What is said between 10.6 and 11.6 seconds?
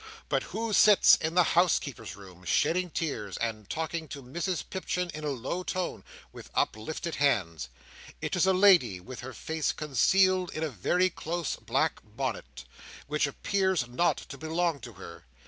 a very close